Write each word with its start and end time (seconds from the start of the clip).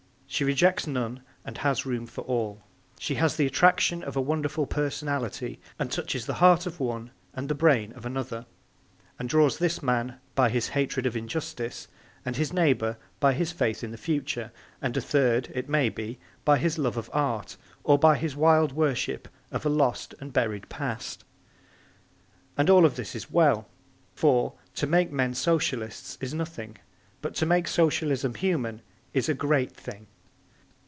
She 0.33 0.45
rejects 0.45 0.87
none 0.87 1.23
and 1.43 1.57
has 1.57 1.85
room 1.85 2.05
for 2.07 2.21
all. 2.21 2.63
She 2.97 3.15
has 3.15 3.35
the 3.35 3.45
attraction 3.45 4.01
of 4.01 4.15
a 4.15 4.21
wonderful 4.21 4.65
personality 4.65 5.59
and 5.77 5.91
touches 5.91 6.25
the 6.25 6.35
heart 6.35 6.65
of 6.65 6.79
one 6.79 7.11
and 7.33 7.49
the 7.49 7.53
brain 7.53 7.91
of 7.91 8.05
another, 8.05 8.45
and 9.19 9.27
draws 9.27 9.57
this 9.57 9.83
man 9.83 10.19
by 10.33 10.47
his 10.49 10.69
hatred 10.69 11.05
of 11.05 11.17
injustice, 11.17 11.89
and 12.25 12.37
his 12.37 12.53
neighbour 12.53 12.97
by 13.19 13.33
his 13.33 13.51
faith 13.51 13.83
in 13.83 13.91
the 13.91 13.97
future, 13.97 14.53
and 14.81 14.95
a 14.95 15.01
third, 15.01 15.51
it 15.53 15.67
may 15.67 15.89
be, 15.89 16.17
by 16.45 16.57
his 16.57 16.77
love 16.77 16.95
of 16.95 17.09
art 17.11 17.57
or 17.83 17.99
by 17.99 18.15
his 18.15 18.33
wild 18.33 18.71
worship 18.71 19.27
of 19.51 19.65
a 19.65 19.69
lost 19.69 20.15
and 20.21 20.31
buried 20.31 20.69
past. 20.69 21.25
And 22.57 22.69
all 22.69 22.85
of 22.85 22.95
this 22.95 23.15
is 23.15 23.29
well. 23.29 23.67
For, 24.13 24.53
to 24.75 24.87
make 24.87 25.11
men 25.11 25.33
Socialists 25.33 26.17
is 26.21 26.33
nothing, 26.33 26.77
but 27.21 27.35
to 27.35 27.45
make 27.45 27.67
Socialism 27.67 28.33
human 28.35 28.81
is 29.13 29.27
a 29.27 29.33
great 29.33 29.73
thing. 29.75 30.07